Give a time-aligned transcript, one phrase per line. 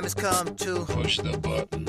[0.00, 1.86] Time has come to Push the button.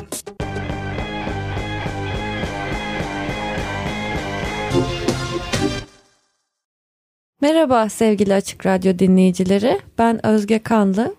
[7.41, 9.79] Merhaba sevgili Açık Radyo dinleyicileri.
[9.97, 11.15] Ben Özge Kanlı.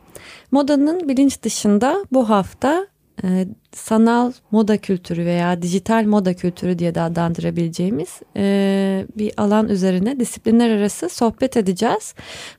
[0.50, 2.86] Modanın bilinç dışında bu hafta
[3.24, 10.20] e, sanal moda kültürü veya dijital moda kültürü diye de adlandırabileceğimiz e, bir alan üzerine
[10.20, 12.14] disiplinler arası sohbet edeceğiz.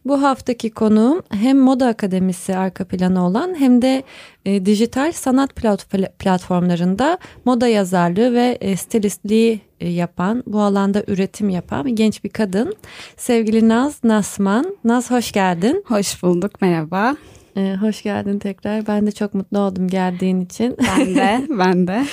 [0.05, 4.03] Bu haftaki konuğum hem Moda Akademisi arka planı olan hem de
[4.45, 11.95] e, dijital sanat plat- platformlarında moda yazarlığı ve e, stilistliği yapan, bu alanda üretim yapan
[11.95, 12.75] genç bir kadın.
[13.17, 14.77] Sevgili Naz Nasman.
[14.83, 15.83] Naz hoş geldin.
[15.87, 17.15] Hoş bulduk, merhaba.
[17.57, 18.87] Ee, hoş geldin tekrar.
[18.87, 20.77] Ben de çok mutlu oldum geldiğin için.
[20.87, 22.05] Ben de, ben de.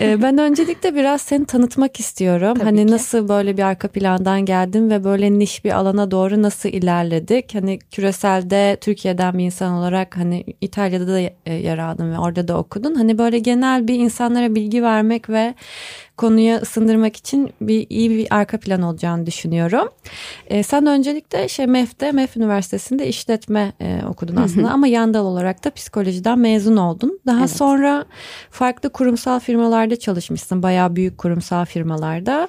[0.00, 2.54] Ee, ben öncelikle biraz seni tanıtmak istiyorum.
[2.54, 2.92] Tabii hani ki.
[2.92, 7.54] nasıl böyle bir arka plandan geldin ve böyle niş bir alana doğru nasıl ilerledik?
[7.54, 12.58] Hani küreselde Türkiye'den bir insan olarak hani İtalya'da da e, yer aldın ve orada da
[12.58, 12.94] okudun.
[12.94, 15.54] Hani böyle genel bir insanlara bilgi vermek ve
[16.16, 19.88] konuya ısındırmak için bir iyi bir arka plan olacağını düşünüyorum.
[20.46, 25.70] Ee, sen öncelikle şey MEF'te, MEF Üniversitesi'nde işletme e, okudun aslında ama yandal olarak da
[25.70, 27.20] psikolojiden mezun oldun.
[27.26, 27.50] Daha Evet.
[27.50, 28.04] sonra
[28.50, 30.62] farklı kurumsal firmalarda çalışmışsın.
[30.62, 32.48] Bayağı büyük kurumsal firmalarda.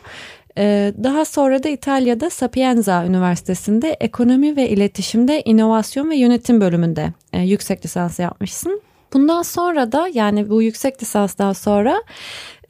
[0.57, 7.41] Ee, daha sonra da İtalya'da Sapienza Üniversitesi'nde ekonomi ve iletişimde inovasyon ve yönetim bölümünde e,
[7.41, 8.81] yüksek lisans yapmışsın.
[9.13, 12.03] Bundan sonra da yani bu yüksek lisanstan sonra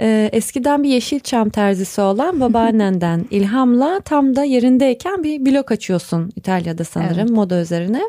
[0.03, 6.83] e, eskiden bir Yeşilçam terzisi olan babaannenden ilhamla tam da yerindeyken bir blog açıyorsun İtalya'da
[6.83, 7.29] sanırım Evet.
[7.29, 8.01] moda üzerine.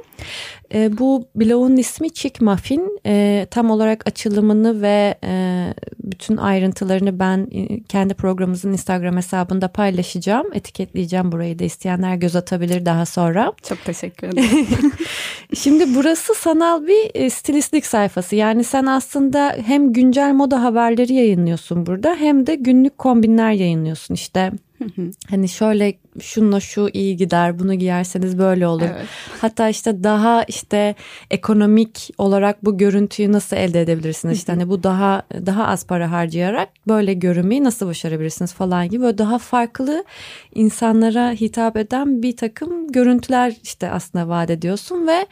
[0.75, 3.01] E, bu blogun ismi Chick Muffin.
[3.07, 10.47] E, tam olarak açılımını ve e, bütün ayrıntılarını ben e, kendi programımızın Instagram hesabında paylaşacağım.
[10.55, 13.53] Etiketleyeceğim burayı da isteyenler göz atabilir daha sonra.
[13.69, 14.93] Çok teşekkür ederim.
[15.55, 18.37] Şimdi burası sanal bir e, stilistlik sayfası.
[18.37, 24.15] Yani sen aslında hem güncel moda haberleri yayınlıyorsun burada hem de günlük kombinler yayınlıyorsun.
[24.15, 24.53] İşte
[25.31, 28.89] hani şöyle şununla şu iyi gider bunu giyerseniz böyle olur.
[28.97, 29.07] Evet.
[29.41, 30.95] Hatta işte daha işte
[31.31, 34.39] ekonomik olarak bu görüntüyü nasıl elde edebilirsiniz?
[34.39, 39.19] İşte hani bu daha daha az para harcayarak böyle görünmeyi nasıl başarabilirsiniz falan gibi böyle
[39.19, 40.05] daha farklı
[40.55, 45.27] insanlara hitap eden bir takım görüntüler işte aslında vaat ediyorsun ve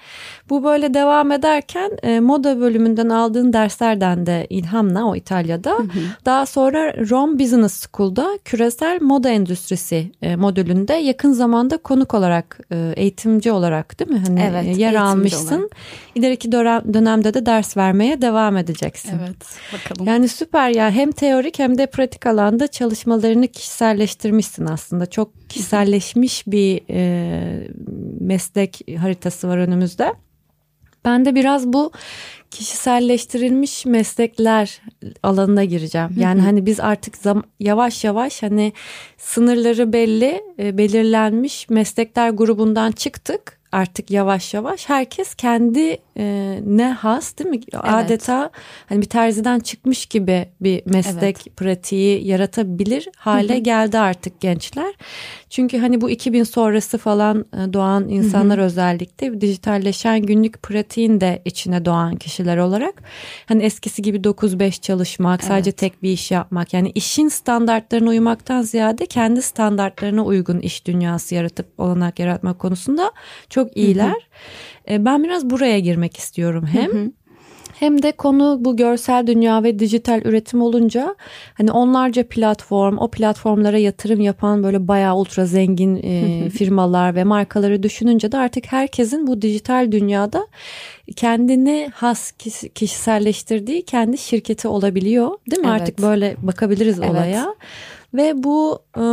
[0.51, 5.79] bu böyle devam ederken e, moda bölümünden aldığın derslerden de ilhamla o İtalya'da
[6.25, 10.37] daha sonra Rome Business School'da küresel moda endüstrisi e,
[10.73, 14.23] modülünde yakın zamanda konuk olarak e, eğitimci olarak değil mi?
[14.27, 15.57] Hani Evet, yer almışsın.
[15.57, 15.71] olarak.
[16.15, 19.19] İleriki dönem, dönemde de ders vermeye devam edeceksin.
[19.21, 20.07] evet, bakalım.
[20.07, 25.07] Yani süper ya hem teorik hem de pratik alanda çalışmalarını kişiselleştirmişsin aslında.
[25.07, 27.69] Çok kişiselleşmiş bir e,
[28.21, 30.13] meslek haritası var önümüzde.
[31.05, 31.93] Ben de biraz bu
[32.51, 34.81] kişiselleştirilmiş meslekler
[35.23, 36.09] alanına gireceğim.
[36.19, 38.73] Yani hani biz artık zam- yavaş yavaş hani
[39.19, 43.62] sınırları belli, e, belirlenmiş meslekler grubundan çıktık.
[43.73, 47.61] Artık yavaş yavaş herkes kendi e, ne has değil mi?
[47.75, 48.51] Adeta
[48.89, 54.95] hani bir terziden çıkmış gibi bir meslek pratiği yaratabilir hale geldi artık gençler.
[55.51, 61.85] Çünkü hani bu 2000 sonrası falan e, doğan insanlar özellikle dijitalleşen günlük pratiğin de içine
[61.85, 63.03] doğan kişiler olarak
[63.47, 69.07] hani eskisi gibi 9-5 çalışmak, sadece tek bir iş yapmak yani işin standartlarına uymaktan ziyade
[69.07, 73.13] kendi standartlarına uygun iş dünyası yaratıp olanak yaratmak konusunda
[73.49, 74.29] çok iyiler.
[74.91, 77.13] E, Ben biraz buraya girmek istiyorum hem.
[77.73, 81.17] Hem de konu bu görsel dünya ve dijital üretim olunca
[81.55, 87.83] hani onlarca platform, o platformlara yatırım yapan böyle bayağı ultra zengin e, firmalar ve markaları
[87.83, 90.47] düşününce de artık herkesin bu dijital dünyada
[91.17, 95.31] kendini has kişi- kişiselleştirdiği kendi şirketi olabiliyor.
[95.51, 95.69] Değil mi?
[95.71, 95.81] Evet.
[95.83, 97.11] Artık böyle bakabiliriz Evet.
[97.11, 97.55] olaya.
[98.15, 99.05] Ve bu e,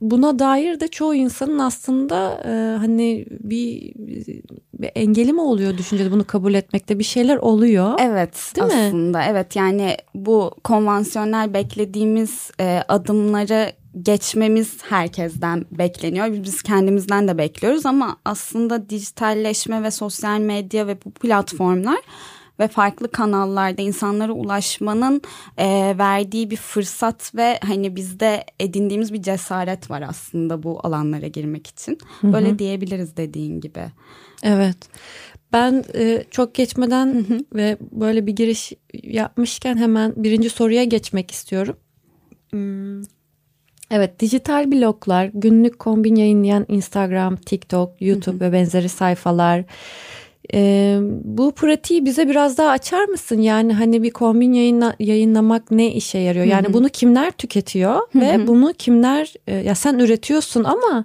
[0.00, 3.92] buna dair de çoğu insanın aslında e, hani bir,
[4.74, 7.94] bir engeli mi oluyor düşüncede bunu kabul etmekte bir şeyler oluyor.
[8.00, 8.72] Evet Değil mi?
[8.74, 16.26] aslında evet yani bu konvansiyonel beklediğimiz e, adımları geçmemiz herkesten bekleniyor.
[16.32, 21.98] Biz kendimizden de bekliyoruz ama aslında dijitalleşme ve sosyal medya ve bu platformlar
[22.58, 25.22] ve farklı kanallarda insanlara ulaşmanın
[25.58, 31.66] e, verdiği bir fırsat ve hani bizde edindiğimiz bir cesaret var aslında bu alanlara girmek
[31.66, 31.98] için.
[32.22, 32.58] Böyle hı hı.
[32.58, 33.84] diyebiliriz dediğin gibi.
[34.42, 34.76] Evet.
[35.52, 37.38] Ben e, çok geçmeden hı hı.
[37.54, 38.72] ve böyle bir giriş
[39.02, 41.76] yapmışken hemen birinci soruya geçmek istiyorum.
[42.50, 43.02] Hmm.
[43.90, 48.48] Evet, dijital bloglar, günlük kombin yayınlayan Instagram, TikTok, YouTube hı hı.
[48.48, 49.64] ve benzeri sayfalar.
[50.54, 53.40] Ee, bu pratiği bize biraz daha açar mısın?
[53.40, 56.46] Yani hani bir kombin yayınla, yayınlamak ne işe yarıyor?
[56.46, 56.72] Yani hı hı.
[56.72, 58.20] bunu kimler tüketiyor hı hı.
[58.20, 61.04] ve bunu kimler e, ya sen üretiyorsun ama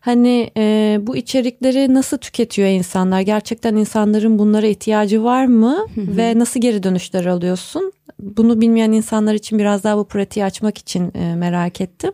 [0.00, 3.20] hani e, bu içerikleri nasıl tüketiyor insanlar?
[3.20, 5.86] Gerçekten insanların bunlara ihtiyacı var mı?
[5.96, 7.92] Ve nasıl geri dönüşler alıyorsun?
[8.20, 12.12] Bunu bilmeyen insanlar için biraz daha bu pratiği açmak için e, merak ettim.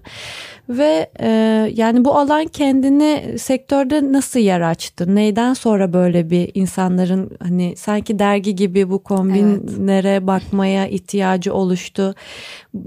[0.69, 1.29] Ve e,
[1.75, 5.15] yani bu alan kendini sektörde nasıl yer açtı?
[5.15, 10.27] Neyden sonra böyle bir insanların hani sanki dergi gibi bu kombinlere evet.
[10.27, 12.15] bakmaya ihtiyacı oluştu?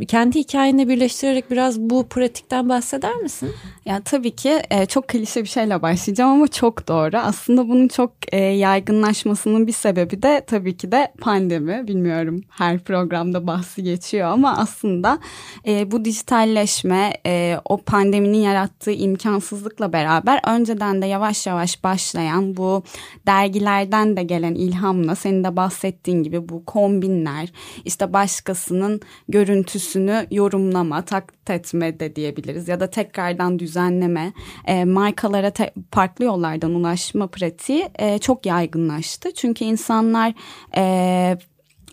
[0.08, 3.50] Kendi hikayeni birleştirerek biraz bu pratikten bahseder misin?
[3.86, 7.18] Ya tabii ki e, çok klişe bir şeyle başlayacağım ama çok doğru.
[7.18, 11.88] Aslında bunun çok e, yaygınlaşmasının bir sebebi de tabii ki de pandemi.
[11.88, 15.20] Bilmiyorum her programda bahsi geçiyor ama aslında
[15.68, 22.84] e, bu dijitalleşme, e, o pandeminin yarattığı imkansızlıkla beraber önceden de yavaş yavaş başlayan bu
[23.28, 27.52] dergilerden de gelen ilhamla senin de bahsettiğin gibi bu kombinler,
[27.86, 34.34] işte başkasının görüntüsünü yorumlama, taklit etme de diyebiliriz ya da tekrardan düzen düzenleme,
[34.68, 39.34] e, markalara te, farklı yollardan ulaşma pratiği e, çok yaygınlaştı.
[39.34, 40.34] Çünkü insanlar
[40.76, 41.38] e,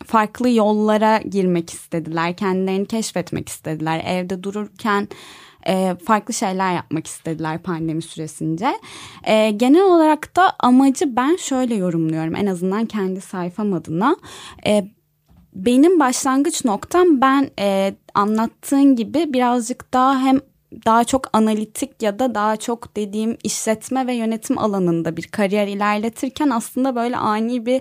[0.06, 4.04] farklı yollara girmek istediler, kendilerini keşfetmek istediler.
[4.06, 5.08] Evde dururken
[5.66, 8.72] e, farklı şeyler yapmak istediler pandemi süresince.
[9.24, 14.16] E, genel olarak da amacı ben şöyle yorumluyorum en azından kendi sayfam adına.
[14.66, 14.88] E,
[15.54, 20.40] benim başlangıç noktam ben e, anlattığın gibi birazcık daha hem
[20.86, 26.50] daha çok analitik ya da daha çok dediğim işletme ve yönetim alanında bir kariyer ilerletirken
[26.50, 27.80] aslında böyle ani bir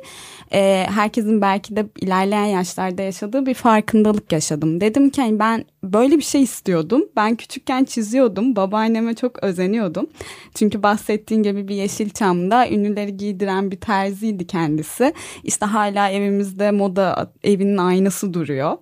[0.52, 4.82] e, herkesin belki de ilerleyen yaşlarda yaşadığı bir farkındalık yaşadım.
[4.82, 7.06] Dedim ki hani ben böyle bir şey istiyordum.
[7.16, 8.56] Ben küçükken çiziyordum.
[8.56, 10.08] Babaanneme çok özeniyordum.
[10.56, 15.14] Çünkü bahsettiğin gibi bir Yeşilçam'da ünlüleri giydiren bir terziydi kendisi.
[15.44, 18.78] İşte hala evimizde moda evinin aynası duruyor.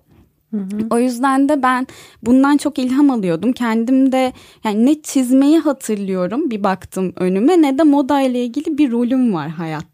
[0.90, 1.86] O yüzden de ben
[2.22, 3.52] bundan çok ilham alıyordum.
[3.52, 4.32] Kendim de
[4.64, 9.48] yani ne çizmeyi hatırlıyorum bir baktım önüme ne de moda ile ilgili bir rolüm var
[9.48, 9.91] hayatta.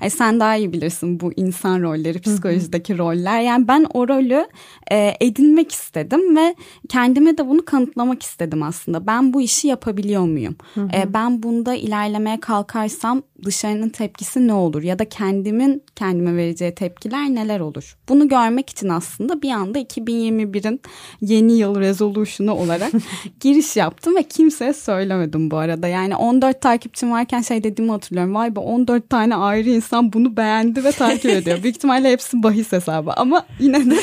[0.00, 3.40] Yani sen daha iyi bilirsin bu insan rolleri, psikolojideki roller.
[3.40, 4.46] Yani ben o rolü
[4.90, 6.54] e, edinmek istedim ve
[6.88, 9.06] kendime de bunu kanıtlamak istedim aslında.
[9.06, 10.56] Ben bu işi yapabiliyor muyum?
[10.94, 14.82] E, ben bunda ilerlemeye kalkarsam dışarının tepkisi ne olur?
[14.82, 17.96] Ya da kendimin kendime vereceği tepkiler neler olur?
[18.08, 20.80] Bunu görmek için aslında bir anda 2021'in
[21.20, 22.92] yeni yıl resolution'u olarak
[23.40, 25.88] giriş yaptım ve kimseye söylemedim bu arada.
[25.88, 28.34] Yani 14 takipçim varken şey dediğimi hatırlıyorum.
[28.34, 31.62] Vay be 14 tane ayrı insan bunu beğendi ve takip ediyor.
[31.62, 33.96] Büyük ihtimalle hepsi bahis hesabı ama yine de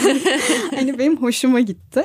[0.75, 2.04] hani benim hoşuma gitti.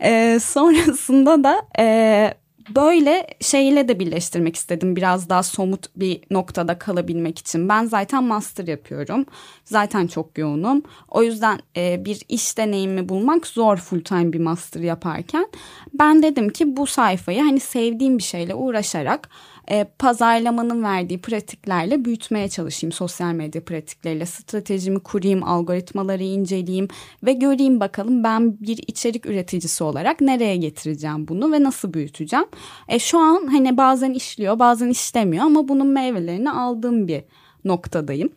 [0.00, 2.34] Ee, sonrasında da e,
[2.76, 7.68] böyle şeyle de birleştirmek istedim biraz daha somut bir noktada kalabilmek için.
[7.68, 9.26] Ben zaten master yapıyorum.
[9.64, 10.82] Zaten çok yoğunum.
[11.08, 15.46] O yüzden e, bir iş deneyimi bulmak zor full time bir master yaparken.
[15.94, 19.28] Ben dedim ki bu sayfayı hani sevdiğim bir şeyle uğraşarak
[19.70, 22.92] e, pazarlamanın verdiği pratiklerle büyütmeye çalışayım.
[22.92, 26.88] Sosyal medya pratikleriyle stratejimi kurayım, algoritmaları inceleyeyim
[27.22, 32.46] ve göreyim bakalım ben bir içerik üreticisi olarak nereye getireceğim bunu ve nasıl büyüteceğim.
[32.88, 37.24] E, şu an hani bazen işliyor bazen işlemiyor ama bunun meyvelerini aldığım bir
[37.64, 38.32] noktadayım.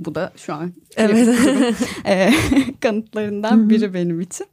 [0.00, 1.28] Bu da şu an evet.
[2.06, 2.30] e,
[2.80, 4.46] kanıtlarından biri benim için.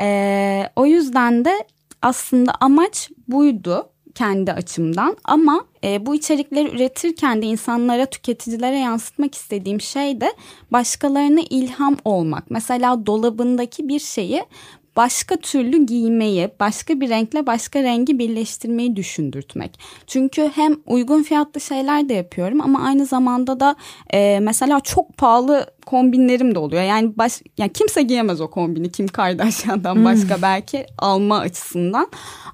[0.00, 1.64] E, o yüzden de
[2.02, 9.80] aslında amaç buydu kendi açımdan ama e, bu içerikleri üretirken de insanlara, tüketicilere yansıtmak istediğim
[9.80, 10.32] şey de
[10.72, 12.50] başkalarına ilham olmak.
[12.50, 14.44] Mesela dolabındaki bir şeyi
[14.96, 19.80] başka türlü giymeyi, başka bir renkle başka rengi birleştirmeyi düşündürtmek.
[20.06, 23.76] Çünkü hem uygun fiyatlı şeyler de yapıyorum ama aynı zamanda da
[24.12, 26.82] e, mesela çok pahalı kombinlerim de oluyor.
[26.82, 30.04] Yani baş, yani kimse giyemez o kombini Kim Kardashian'dan hmm.
[30.04, 30.42] başka hmm.
[30.42, 32.08] belki alma açısından.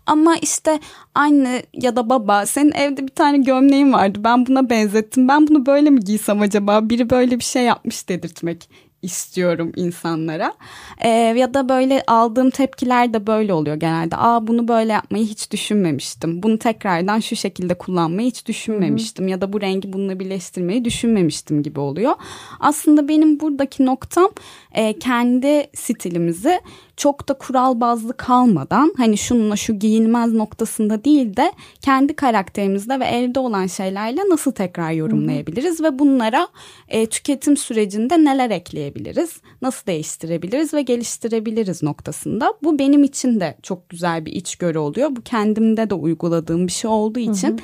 [0.06, 0.80] Ama işte
[1.14, 4.18] anne ya da baba senin evde bir tane gömleğin vardı.
[4.24, 5.28] Ben buna benzettim.
[5.28, 6.88] Ben bunu böyle mi giysem acaba?
[6.88, 8.68] Biri böyle bir şey yapmış dedirtmek
[9.06, 10.54] istiyorum insanlara.
[11.00, 14.16] Ee, ya da böyle aldığım tepkiler de böyle oluyor genelde.
[14.16, 16.42] Aa bunu böyle yapmayı hiç düşünmemiştim.
[16.42, 19.28] Bunu tekrardan şu şekilde kullanmayı hiç düşünmemiştim.
[19.28, 22.12] Ya da bu rengi bununla birleştirmeyi düşünmemiştim gibi oluyor.
[22.60, 24.30] Aslında benim buradaki noktam
[24.72, 26.60] e, kendi stilimizi
[26.96, 33.04] çok da kural bazlı kalmadan hani şununla şu giyilmez noktasında değil de kendi karakterimizde ve
[33.04, 36.48] elde olan şeylerle nasıl tekrar yorumlayabiliriz ve bunlara
[36.88, 42.54] e, tüketim sürecinde neler ekleyebiliriz, nasıl değiştirebiliriz ve geliştirebiliriz noktasında.
[42.62, 45.16] Bu benim için de çok güzel bir içgörü oluyor.
[45.16, 47.56] Bu kendimde de uyguladığım bir şey olduğu için hı hı.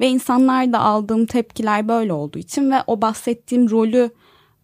[0.00, 4.10] ve insanlar da aldığım tepkiler böyle olduğu için ve o bahsettiğim rolü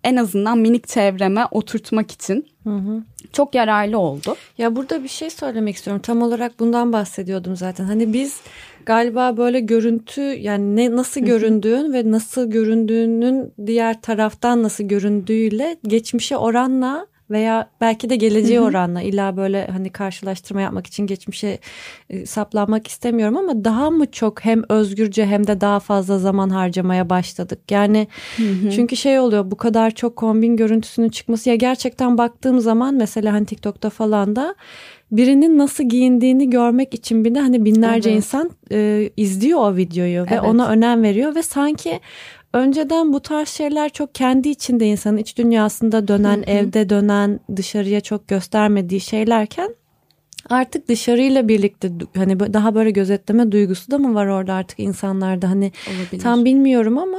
[0.07, 3.03] en azından minik çevreme oturtmak için hı hı.
[3.33, 4.37] çok yararlı oldu.
[4.59, 6.03] Ya burada bir şey söylemek istiyorum.
[6.03, 7.85] Tam olarak bundan bahsediyordum zaten.
[7.85, 8.41] Hani biz
[8.87, 16.37] galiba böyle görüntü yani ne nasıl göründüğün ve nasıl göründüğünün diğer taraftan nasıl göründüğüyle geçmişe
[16.37, 21.59] oranla veya belki de geleceğe oranla illa böyle hani karşılaştırma yapmak için geçmişe
[22.11, 27.11] e, saplanmak istemiyorum ama daha mı çok hem özgürce hem de daha fazla zaman harcamaya
[27.11, 27.71] başladık.
[27.71, 28.09] Yani
[28.75, 33.47] çünkü şey oluyor bu kadar çok kombin görüntüsünün çıkması ya gerçekten baktığım zaman mesela hani
[33.47, 34.55] TikTok'ta falan da
[35.11, 38.17] birinin nasıl giyindiğini görmek için bile hani binlerce evet.
[38.17, 40.45] insan e, izliyor o videoyu ve evet.
[40.45, 42.01] ona önem veriyor ve sanki
[42.57, 46.51] önceden bu tarz şeyler çok kendi içinde insanın iç dünyasında dönen, hı hı.
[46.51, 49.75] evde dönen, dışarıya çok göstermediği şeylerken
[50.51, 55.73] artık dışarıyla birlikte hani daha böyle gözetleme duygusu da mı var orada artık insanlarda hani
[55.97, 56.23] Olabilir.
[56.23, 57.19] tam bilmiyorum ama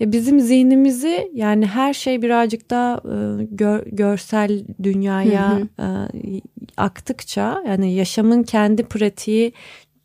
[0.00, 6.08] bizim zihnimizi yani her şey birazcık daha e, gör, görsel dünyaya hı hı.
[6.14, 6.40] E,
[6.76, 9.52] aktıkça yani yaşamın kendi pratiği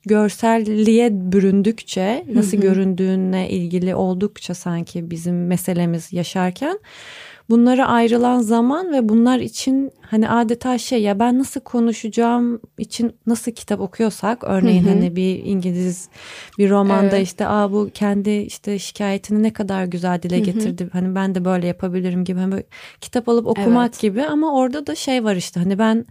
[0.06, 6.80] görselliğe büründükçe nasıl göründüğüne ilgili oldukça sanki bizim meselemiz yaşarken
[7.50, 13.52] bunlara ayrılan zaman ve bunlar için hani adeta şey ya ben nasıl konuşacağım için nasıl
[13.52, 14.94] kitap okuyorsak örneğin hı hı.
[14.94, 16.10] hani bir İngiliz
[16.58, 17.28] bir romanda evet.
[17.28, 20.84] işte aa bu kendi işte şikayetini ne kadar güzel dile getirdi.
[20.84, 20.92] Hı hı.
[20.94, 22.64] Hani ben de böyle yapabilirim gibi hani böyle
[23.02, 24.00] kitap alıp okumak evet.
[24.00, 26.06] gibi ama orada da şey var işte hani ben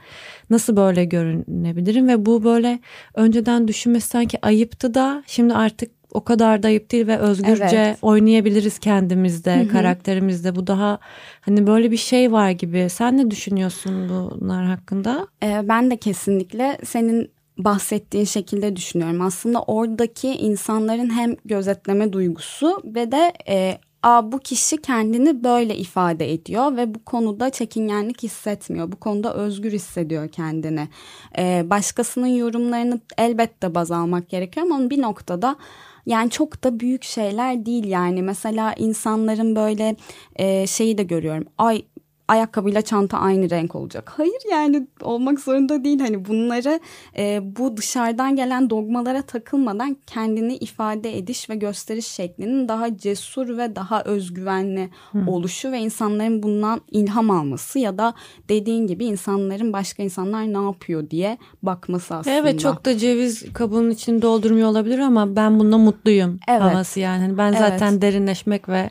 [0.51, 2.81] nasıl böyle görünebilirim ve bu böyle
[3.15, 7.99] önceden düşünmesi sanki ayıptı da şimdi artık o kadar da ayıp değil ve özgürce evet.
[8.03, 9.69] oynayabiliriz kendimizde, Hı-hı.
[9.69, 10.57] karakterimizde.
[10.57, 10.99] Bu daha
[11.41, 12.89] hani böyle bir şey var gibi.
[12.91, 15.27] Sen ne düşünüyorsun bunlar hakkında?
[15.43, 19.21] Ee, ben de kesinlikle senin bahsettiğin şekilde düşünüyorum.
[19.21, 26.33] Aslında oradaki insanların hem gözetleme duygusu ve de e, Aa, bu kişi kendini böyle ifade
[26.33, 28.93] ediyor ve bu konuda çekingenlik hissetmiyor.
[28.93, 30.89] Bu konuda özgür hissediyor kendini.
[31.39, 35.57] Ee, başkasının yorumlarını elbette baz almak gerekiyor ama bir noktada
[36.07, 38.23] yani çok da büyük şeyler değil yani.
[38.23, 39.97] Mesela insanların böyle
[40.37, 41.45] e, şeyi de görüyorum.
[41.59, 41.83] Ay
[42.33, 44.13] ayakkabıyla çanta aynı renk olacak.
[44.17, 46.01] Hayır yani olmak zorunda değil.
[46.01, 46.81] Hani bunları
[47.17, 53.77] e, bu dışarıdan gelen dogmalara takılmadan kendini ifade ediş ve gösteriş şeklinin daha cesur ve
[53.77, 55.19] daha özgüvenli Hı.
[55.27, 58.15] oluşu ve insanların bundan ilham alması ya da
[58.49, 62.37] dediğin gibi insanların başka insanlar ne yapıyor diye bakması aslında.
[62.37, 66.63] Evet çok da ceviz kabuğunun içini doldurmuyor olabilir ama ben bununla mutluyum evet.
[66.63, 67.23] havası yani.
[67.23, 68.03] Hani ben zaten evet.
[68.03, 68.91] derinleşmek ve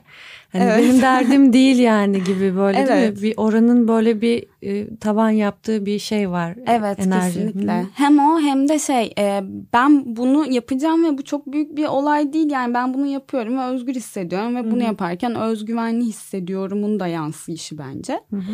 [0.51, 0.77] Hani evet.
[0.77, 2.89] benim derdim değil yani gibi böyle evet.
[2.89, 3.21] değil mi?
[3.21, 6.55] Bir oranın böyle bir e, tavan yaptığı bir şey var.
[6.67, 7.33] Evet enerji.
[7.33, 7.81] kesinlikle.
[7.81, 7.85] Hı.
[7.93, 9.43] Hem o hem de şey e,
[9.73, 13.63] ben bunu yapacağım ve bu çok büyük bir olay değil yani ben bunu yapıyorum ve
[13.63, 14.87] özgür hissediyorum ve bunu Hı-hı.
[14.87, 18.19] yaparken özgüvenli hissediyorumun da yansıyışı bence.
[18.29, 18.51] Hı hı.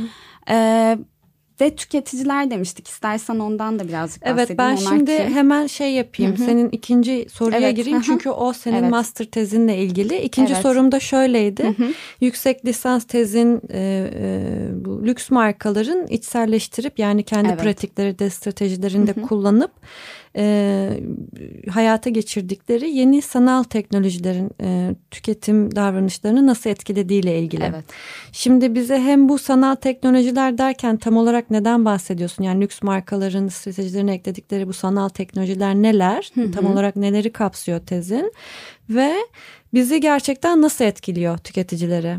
[0.53, 0.97] E,
[1.61, 2.87] ve tüketiciler demiştik.
[2.87, 4.47] İstersen ondan da birazcık bahsedeyim.
[4.47, 5.33] Evet ben Onlar şimdi kim?
[5.33, 6.37] hemen şey yapayım.
[6.37, 6.45] Hı-hı.
[6.45, 7.97] Senin ikinci soruya evet, gireyim.
[7.97, 8.05] Hı-hı.
[8.05, 8.89] Çünkü o senin evet.
[8.91, 10.17] master tezinle ilgili.
[10.17, 10.61] İkinci evet.
[10.61, 11.63] sorum da şöyleydi.
[11.63, 11.93] Hı-hı.
[12.21, 17.59] Yüksek lisans tezin e, e, bu lüks markaların içselleştirip yani kendi evet.
[17.59, 19.27] pratikleri de stratejilerinde Hı-hı.
[19.27, 19.71] kullanıp
[20.37, 20.99] e,
[21.69, 27.63] hayata geçirdikleri yeni sanal teknolojilerin e, tüketim davranışlarını nasıl etkilediğiyle ilgili.
[27.63, 27.85] Evet.
[28.31, 32.43] Şimdi bize hem bu sanal teknolojiler derken tam olarak neden bahsediyorsun?
[32.43, 36.31] Yani lüks markaların stratejilerine ekledikleri bu sanal teknolojiler neler?
[36.33, 36.51] Hı hı.
[36.51, 38.33] Tam olarak neleri kapsıyor tezin?
[38.89, 39.15] Ve
[39.73, 42.17] bizi gerçekten nasıl etkiliyor tüketicileri?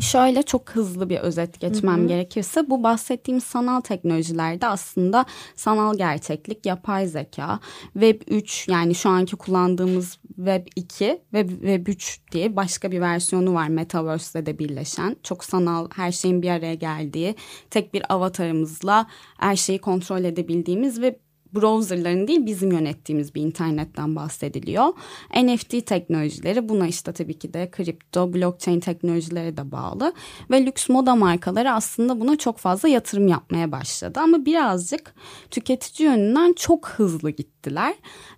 [0.00, 2.08] Şöyle çok hızlı bir özet geçmem hı hı.
[2.08, 5.24] gerekirse bu bahsettiğim sanal teknolojilerde aslında
[5.56, 7.60] sanal gerçeklik, yapay zeka,
[7.92, 13.54] Web 3 yani şu anki kullandığımız Web 2 ve Web 3 diye başka bir versiyonu
[13.54, 15.16] var Metaverse'de de birleşen.
[15.22, 17.34] Çok sanal her şeyin bir araya geldiği
[17.70, 19.06] tek bir avatarımızla
[19.38, 21.18] her şeyi kontrol edebildiğimiz ve
[21.54, 24.88] browserların değil bizim yönettiğimiz bir internetten bahsediliyor.
[25.36, 30.12] NFT teknolojileri buna işte tabii ki de kripto, blockchain teknolojileri de bağlı
[30.50, 35.14] ve lüks moda markaları aslında buna çok fazla yatırım yapmaya başladı ama birazcık
[35.50, 37.94] tüketici yönünden çok hızlı gittiler.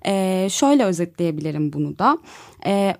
[0.07, 2.19] Ee, şöyle özetleyebilirim bunu da.
[2.67, 2.95] Ee,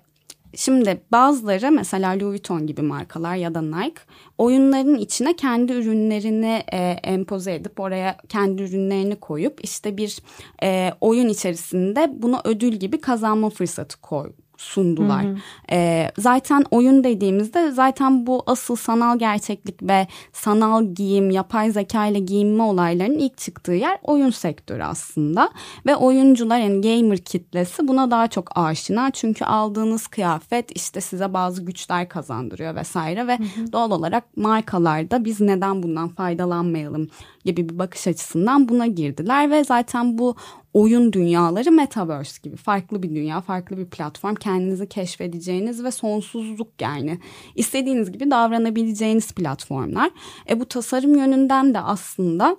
[0.55, 4.01] Şimdi bazıları mesela Louis Vuitton gibi markalar ya da Nike
[4.37, 10.19] oyunların içine kendi ürünlerini e, empoze edip oraya kendi ürünlerini koyup işte bir
[10.63, 14.31] e, oyun içerisinde bunu ödül gibi kazanma fırsatı koy,
[14.65, 15.23] sundular.
[15.23, 15.35] Hı hı.
[15.71, 22.19] E, zaten oyun dediğimizde zaten bu asıl sanal gerçeklik ve sanal giyim, yapay zeka ile
[22.19, 25.49] giyinme olaylarının ilk çıktığı yer oyun sektörü aslında.
[25.85, 29.11] Ve oyuncular yani gamer kitlesi buna daha çok aşina.
[29.11, 33.71] Çünkü aldığınız kıyafet işte size bazı güçler kazandırıyor vesaire ve hı hı.
[33.71, 37.09] doğal olarak markalarda biz neden bundan faydalanmayalım
[37.45, 40.35] gibi bir bakış açısından buna girdiler ve zaten bu
[40.75, 42.55] oyun dünyaları metaverse gibi.
[42.55, 44.35] Farklı bir dünya, farklı bir platform.
[44.35, 47.19] Kendinizi keşfedeceğiniz ve sonsuzluk yani.
[47.55, 50.11] İstediğiniz gibi davranabileceğiniz platformlar.
[50.49, 52.57] E bu tasarım yönünden de aslında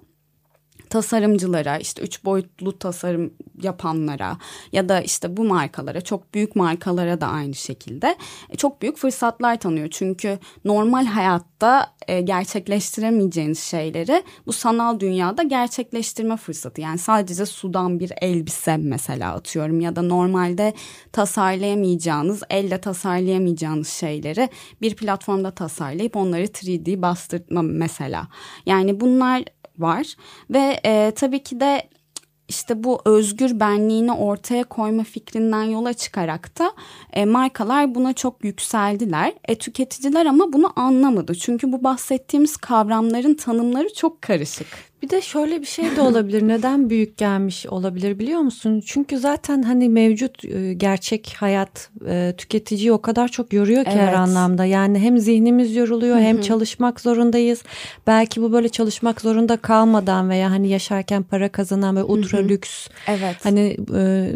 [0.91, 4.39] tasarımcılara işte üç boyutlu tasarım yapanlara
[4.73, 8.17] ya da işte bu markalara çok büyük markalara da aynı şekilde
[8.51, 9.89] e, çok büyük fırsatlar tanıyor.
[9.91, 16.81] Çünkü normal hayatta e, gerçekleştiremeyeceğiniz şeyleri bu sanal dünyada gerçekleştirme fırsatı.
[16.81, 20.75] Yani sadece sudan bir elbise mesela atıyorum ya da normalde
[21.13, 24.49] tasarlayamayacağınız, elle tasarlayamayacağınız şeyleri
[24.81, 28.29] bir platformda tasarlayıp onları 3D bastırma mesela.
[28.67, 29.45] Yani bunlar
[29.79, 30.15] var
[30.51, 31.89] ve e, tabii ki de
[32.49, 36.73] işte bu özgür benliğini ortaya koyma fikrinden yola çıkarak da
[37.13, 39.33] e, markalar buna çok yükseldiler.
[39.45, 41.35] E, tüketiciler ama bunu anlamadı.
[41.35, 44.67] Çünkü bu bahsettiğimiz kavramların tanımları çok karışık.
[45.03, 46.49] Bir de şöyle bir şey de olabilir.
[46.49, 48.83] Neden büyük gelmiş olabilir biliyor musun?
[48.87, 54.03] Çünkü zaten hani mevcut e, gerçek hayat e, tüketiciyi o kadar çok yoruyor ki evet.
[54.03, 54.65] her anlamda.
[54.65, 57.63] Yani hem zihnimiz yoruluyor hem çalışmak zorundayız.
[58.07, 62.89] Belki bu böyle çalışmak zorunda kalmadan veya hani yaşarken para kazanan ve ultra lüks.
[63.07, 63.37] Evet.
[63.43, 64.31] Hani e,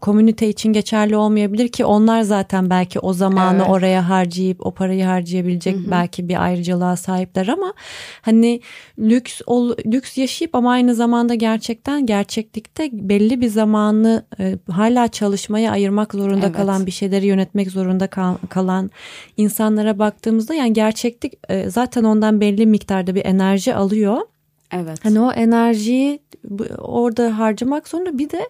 [0.00, 3.70] komünite için geçerli olmayabilir ki onlar zaten belki o zamanı evet.
[3.70, 7.74] oraya harcayıp o parayı harcayabilecek belki bir ayrıcalığa sahipler ama
[8.22, 8.60] hani
[8.98, 15.72] lüks ol lüks yaşayıp ama aynı zamanda gerçekten gerçeklikte belli bir zamanı e, hala çalışmaya
[15.72, 16.56] ayırmak zorunda evet.
[16.56, 18.90] kalan bir şeyleri yönetmek zorunda kal, kalan
[19.36, 24.18] insanlara baktığımızda yani gerçeklik e, zaten ondan belli miktarda bir enerji alıyor.
[24.72, 25.04] Evet.
[25.04, 26.20] Hani o enerjiyi
[26.78, 28.48] orada harcamak sonra bir de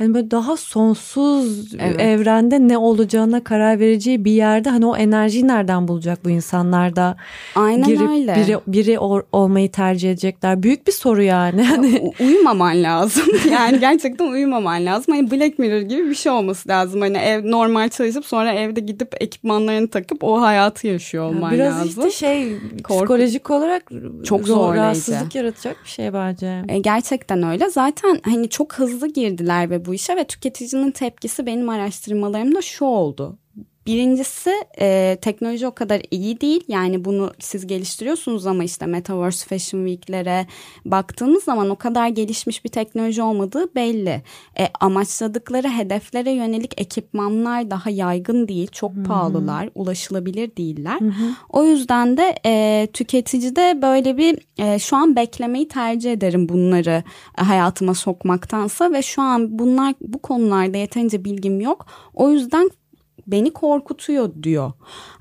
[0.00, 2.00] hani böyle daha sonsuz evet.
[2.00, 7.16] evrende ne olacağına karar vereceği bir yerde hani o enerjiyi nereden bulacak bu insanlar da
[7.54, 8.34] Aynen girip öyle.
[8.36, 10.62] biri biri or, olmayı tercih edecekler.
[10.62, 11.62] Büyük bir soru yani.
[11.62, 13.24] Hani uyumaman lazım.
[13.52, 15.14] yani gerçekten uyumaman lazım.
[15.14, 17.00] Hani Black Mirror gibi bir şey olması lazım.
[17.00, 21.92] Hani ev normal çalışıp sonra evde gidip ekipmanlarını takıp o hayatı yaşıyor olman Biraz lazım.
[21.96, 23.04] Biraz işte şey Korku.
[23.04, 23.90] psikolojik olarak
[24.24, 26.62] çok zor rahatsızlık yaratacak bir şey bence.
[26.68, 27.70] E, gerçekten öyle.
[27.70, 33.38] Zaten hani çok hızlı girdiler ve bu işe ve tüketicinin tepkisi benim araştırmalarımda şu oldu.
[33.86, 36.64] Birincisi e, teknoloji o kadar iyi değil.
[36.68, 40.46] Yani bunu siz geliştiriyorsunuz ama işte Metaverse Fashion Week'lere
[40.84, 44.22] baktığınız zaman o kadar gelişmiş bir teknoloji olmadığı belli.
[44.58, 48.68] E, amaçladıkları hedeflere yönelik ekipmanlar daha yaygın değil.
[48.72, 49.02] Çok Hı-hı.
[49.04, 51.00] pahalılar, ulaşılabilir değiller.
[51.00, 51.34] Hı-hı.
[51.48, 57.02] O yüzden de e, tüketicide böyle bir e, şu an beklemeyi tercih ederim bunları
[57.38, 61.86] e, hayatıma sokmaktansa ve şu an bunlar bu konularda yeterince bilgim yok.
[62.14, 62.70] O yüzden
[63.32, 64.72] beni korkutuyor diyor.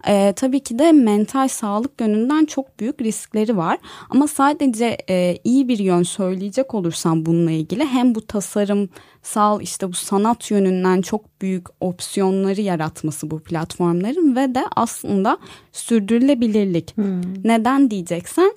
[0.08, 3.78] Ee, tabii ki de mental sağlık yönünden çok büyük riskleri var.
[4.10, 9.94] Ama sadece e, iyi bir yön söyleyecek olursam bununla ilgili hem bu tasarımsal işte bu
[9.94, 15.38] sanat yönünden çok büyük opsiyonları yaratması bu platformların ve de aslında
[15.72, 16.98] sürdürülebilirlik.
[16.98, 17.22] Hmm.
[17.44, 18.54] Neden diyeceksen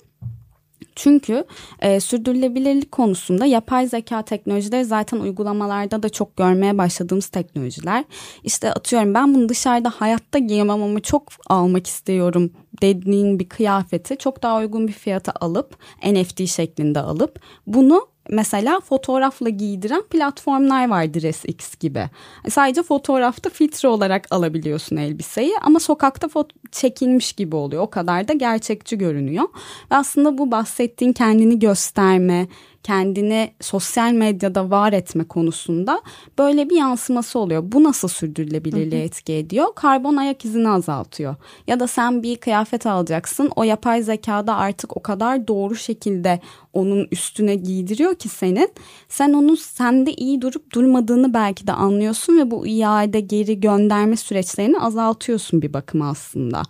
[0.95, 1.45] çünkü
[1.79, 8.03] e, sürdürülebilirlik konusunda yapay zeka teknolojileri zaten uygulamalarda da çok görmeye başladığımız teknolojiler.
[8.43, 12.51] İşte atıyorum ben bunu dışarıda hayatta giyemem ama çok almak istiyorum
[12.81, 19.49] dediğin bir kıyafeti çok daha uygun bir fiyata alıp NFT şeklinde alıp bunu mesela fotoğrafla
[19.49, 22.09] giydiren platformlar var DressX gibi.
[22.49, 26.27] Sadece fotoğrafta filtre olarak alabiliyorsun elbiseyi ama sokakta
[26.71, 27.83] çekilmiş gibi oluyor.
[27.83, 29.45] O kadar da gerçekçi görünüyor.
[29.91, 32.47] Ve aslında bu bahsettiğin kendini gösterme,
[32.83, 36.01] kendini sosyal medyada var etme konusunda
[36.39, 37.63] böyle bir yansıması oluyor.
[37.65, 39.67] Bu nasıl sürdürülebilirliğe etki ediyor?
[39.75, 41.35] Karbon ayak izini azaltıyor.
[41.67, 43.49] Ya da sen bir kıyafet alacaksın.
[43.55, 46.39] O yapay zekada artık o kadar doğru şekilde
[46.73, 48.69] onun üstüne giydiriyor ki senin.
[49.09, 54.79] Sen onun sende iyi durup durmadığını belki de anlıyorsun ve bu iade geri gönderme süreçlerini
[54.79, 56.61] azaltıyorsun bir bakım aslında.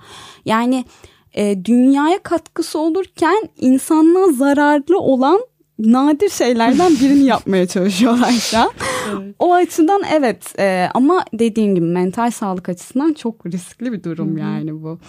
[0.46, 0.86] Yani
[1.34, 5.40] e, dünyaya katkısı olurken insanlığa zararlı olan
[5.80, 8.72] nadir şeylerden birini yapmaya çalışıyorlar şu an.
[9.12, 9.36] Evet.
[9.40, 14.40] O açıdan evet e, ama dediğim gibi mental sağlık açısından çok riskli bir durum Hı-hı.
[14.40, 15.00] yani bu.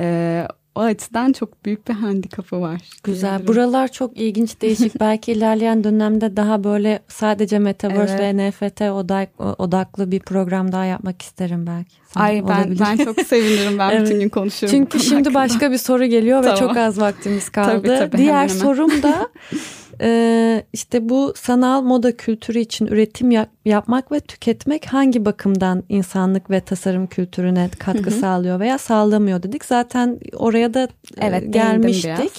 [0.00, 0.46] E,
[0.80, 2.80] o açıdan çok büyük bir handikapı var.
[3.04, 3.46] Güzel.
[3.46, 5.00] Buralar çok ilginç, değişik.
[5.00, 8.34] Belki ilerleyen dönemde daha böyle sadece Metaverse evet.
[8.34, 12.00] ve NFT odak, odaklı bir program daha yapmak isterim belki.
[12.14, 13.78] Ay ben ben çok sevinirim.
[13.78, 14.06] Ben evet.
[14.06, 14.78] bütün gün konuşuyorum.
[14.78, 15.34] Çünkü şimdi hakkında.
[15.34, 16.56] başka bir soru geliyor tamam.
[16.56, 17.68] ve çok az vaktimiz kaldı.
[17.68, 18.60] Tabii, tabii, Diğer hemen hemen.
[18.60, 19.28] sorum da
[20.00, 26.50] e, işte bu sanal moda kültürü için üretim yap, yapmak ve tüketmek hangi bakımdan insanlık
[26.50, 28.20] ve tasarım kültürüne katkı hı hı.
[28.20, 29.64] sağlıyor veya sağlamıyor dedik.
[29.64, 32.32] Zaten oraya da e, evet, gelmiştik.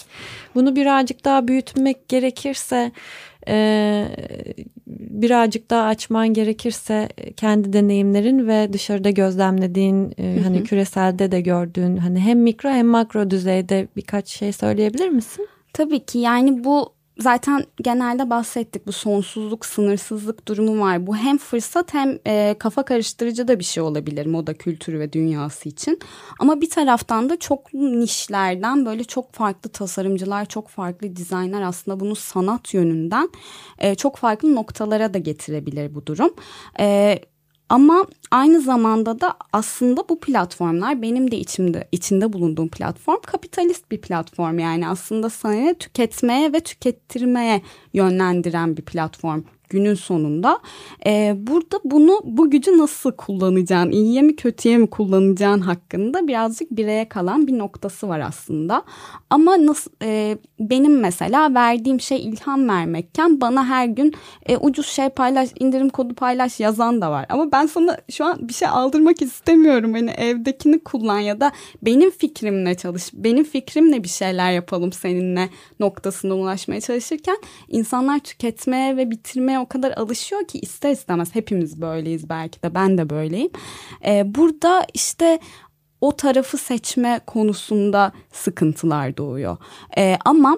[0.56, 2.92] Bunu birazcık daha büyütmek gerekirse
[3.48, 4.08] e,
[4.88, 12.20] birazcık daha açman gerekirse kendi deneyimlerin ve dışarıda gözlemlediğin e, hani küreselde de gördüğün hani
[12.20, 15.48] hem mikro hem makro düzeyde birkaç şey söyleyebilir misin?
[15.74, 21.08] Tabii ki yani bu zaten genelde bahsettik bu sonsuzluk, sınırsızlık durumu var.
[21.08, 25.70] Bu hem fırsat hem e, kafa karıştırıcı da bir şey olabilir moda kültürü ve dünyası
[25.70, 26.00] için.
[26.40, 32.16] Ama bir taraftan da çok nişlerden böyle çok farklı tasarımcılar, çok farklı dizaynlar aslında bunu
[32.16, 33.30] sanat yönünden
[33.78, 36.34] e, çok farklı noktalara da getirebilir bu durum.
[36.80, 37.20] E,
[37.72, 44.02] ama aynı zamanda da aslında bu platformlar benim de içimde içinde bulunduğum platform kapitalist bir
[44.02, 44.60] platform.
[44.60, 47.62] Yani aslında sana tüketmeye ve tükettirmeye
[47.94, 50.60] yönlendiren bir platform günün sonunda.
[51.06, 57.10] E, burada bunu bu gücü nasıl kullanacağın, iyiye mi kötüye mi kullanacağın hakkında birazcık bireye
[57.10, 58.84] kalan bir noktası var aslında.
[59.30, 64.14] Ama nasıl e, benim mesela verdiğim şey ilham vermekken bana her gün
[64.46, 67.26] e, ucuz şey paylaş, indirim kodu paylaş yazan da var.
[67.30, 69.94] Ama ben sana şu an bir şey aldırmak istemiyorum.
[69.94, 76.34] Hani evdekini kullan ya da benim fikrimle çalış, benim fikrimle bir şeyler yapalım seninle noktasına
[76.34, 77.38] ulaşmaya çalışırken
[77.70, 82.98] insanlar tüketmeye ve bitirmeye o kadar alışıyor ki ister istemez hepimiz böyleyiz belki de ben
[82.98, 83.52] de böyleyim.
[84.06, 85.40] Ee, burada işte
[86.02, 89.58] o tarafı seçme konusunda sıkıntılar doğuyor.
[89.98, 90.58] Ee, ama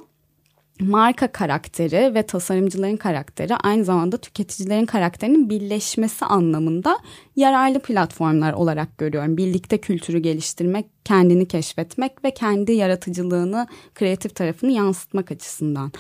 [0.80, 7.00] marka karakteri ve tasarımcıların karakteri aynı zamanda tüketicilerin karakterinin birleşmesi anlamında
[7.36, 9.38] yararlı platformlar olarak görüyorum.
[9.38, 15.92] Birlikte kültürü geliştirmek, kendini keşfetmek ve kendi yaratıcılığını, kreatif tarafını yansıtmak açısından.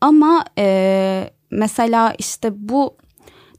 [0.00, 2.96] Ama e, mesela işte bu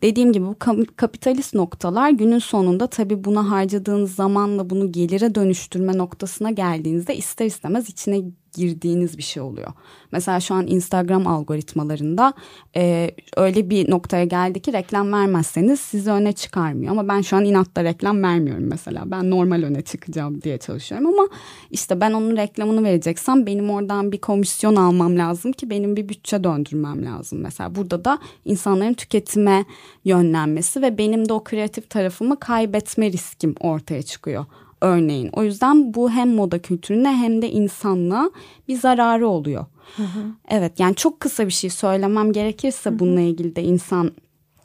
[0.02, 0.56] dediğim gibi bu
[0.95, 7.89] kapitalist noktalar günün sonunda tabii buna harcadığınız zamanla bunu gelire dönüştürme noktasına geldiğinizde ister istemez
[7.89, 8.21] içine
[8.56, 9.74] girdiğiniz bir şey oluyor.
[10.12, 12.34] Mesela şu an Instagram algoritmalarında
[12.76, 16.91] e, öyle bir noktaya geldi ki reklam vermezseniz sizi öne çıkarmıyor.
[16.91, 19.04] Ama ben şu an inatla reklam vermiyorum mesela.
[19.06, 21.28] Ben normal öne çıkacağım diye çalışıyorum ama
[21.72, 26.44] işte ben onun reklamını vereceksem benim oradan bir komisyon almam lazım ki benim bir bütçe
[26.44, 27.39] döndürmem lazım.
[27.41, 29.65] Mesela burada da insanların tüketime
[30.06, 34.46] yönlenmesi ve benim de o kreatif tarafımı kaybetme riskim ortaya çıkıyor
[34.81, 35.29] örneğin.
[35.33, 38.31] O yüzden bu hem moda kültürüne hem de insanlığa
[38.67, 39.65] bir zararı oluyor.
[39.97, 40.19] Hı hı.
[40.49, 42.99] Evet yani çok kısa bir şey söylemem gerekirse hı hı.
[42.99, 44.11] bununla ilgili de insan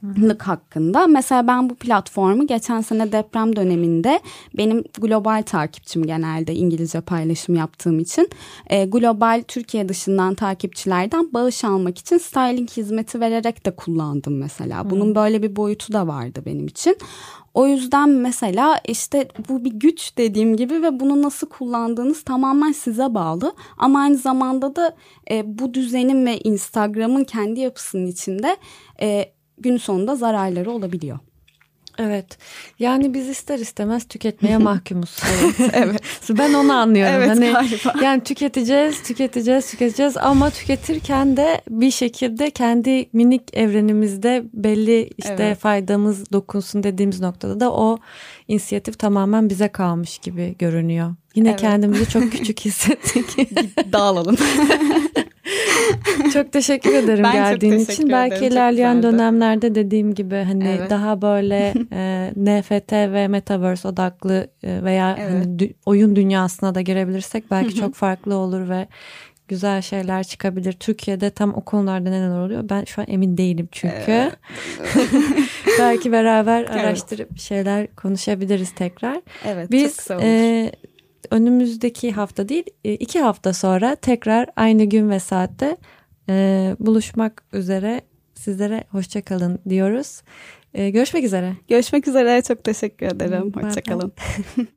[0.03, 1.07] Lık hakkında.
[1.07, 4.21] Mesela ben bu platformu geçen sene deprem döneminde
[4.57, 8.29] benim global takipçim genelde İngilizce paylaşım yaptığım için
[8.67, 14.91] e, global Türkiye dışından takipçilerden bağış almak için styling hizmeti vererek de kullandım mesela.
[14.91, 16.97] Bunun böyle bir boyutu da vardı benim için.
[17.55, 23.15] O yüzden mesela işte bu bir güç dediğim gibi ve bunu nasıl kullandığınız tamamen size
[23.15, 23.55] bağlı.
[23.79, 24.97] Ama aynı zamanda da
[25.31, 28.57] e, bu düzenin ve Instagram'ın kendi yapısının içinde
[29.01, 31.19] e, gün sonunda zararları olabiliyor.
[32.01, 32.39] Evet.
[32.79, 35.17] Yani biz ister istemez tüketmeye mahkumuz.
[35.73, 36.03] evet.
[36.39, 37.15] Ben onu anlıyorum.
[37.15, 38.05] Evet, hani galiba.
[38.05, 45.59] yani tüketeceğiz, tüketeceğiz, tüketeceğiz ama tüketirken de bir şekilde kendi minik evrenimizde belli işte evet.
[45.59, 47.99] faydamız dokunsun dediğimiz noktada da o
[48.49, 51.15] inisiyatif tamamen bize kalmış gibi görünüyor.
[51.35, 51.61] Yine evet.
[51.61, 53.39] kendimizi çok küçük hissettik.
[53.93, 54.37] Dağılalım.
[56.33, 58.07] çok teşekkür ederim ben geldiğin teşekkür için.
[58.07, 58.31] Ederim.
[58.31, 60.91] Belki ilerleyen dönemlerde dediğim gibi hani evet.
[60.91, 65.47] daha böyle e, NFT ve metaverse odaklı e, veya evet.
[65.47, 68.87] hani, oyun dünyasına da girebilirsek belki çok farklı olur ve
[69.49, 70.73] güzel şeyler çıkabilir.
[70.73, 74.31] Türkiye'de tam o konularda neler oluyor ben şu an emin değilim çünkü.
[75.79, 79.21] Belki beraber araştırıp şeyler konuşabiliriz tekrar.
[79.47, 80.73] Evet Biz çok e,
[81.31, 85.77] önümüzdeki hafta değil e, iki hafta sonra tekrar aynı gün ve saatte
[86.29, 88.01] e, buluşmak üzere
[88.35, 90.23] sizlere hoşçakalın diyoruz.
[90.75, 91.53] E, görüşmek üzere.
[91.69, 93.53] Görüşmek üzere çok teşekkür ederim.
[93.55, 94.13] Hoşçakalın.